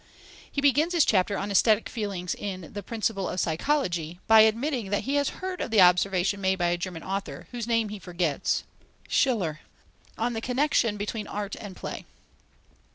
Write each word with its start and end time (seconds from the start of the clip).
He 0.51 0.61
begins 0.61 0.93
his 0.95 1.05
chapter 1.05 1.37
on 1.37 1.51
aesthetic 1.51 1.87
feelings 1.87 2.33
in 2.33 2.73
the 2.73 2.81
Principles 2.81 3.29
of 3.31 3.39
Psychology 3.39 4.19
by 4.25 4.39
admitting 4.39 4.89
that 4.89 5.03
he 5.03 5.13
has 5.13 5.29
heard 5.29 5.61
of 5.61 5.69
the 5.69 5.79
observation 5.81 6.41
made 6.41 6.57
by 6.57 6.69
a 6.69 6.77
German 6.79 7.03
author, 7.03 7.45
whose 7.51 7.67
name 7.67 7.89
he 7.89 7.99
forgets 7.99 8.63
(Schiller!), 9.07 9.59
on 10.17 10.33
the 10.33 10.41
connexion 10.41 10.97
between 10.97 11.27
art 11.27 11.55
and 11.55 11.75
play. 11.75 12.07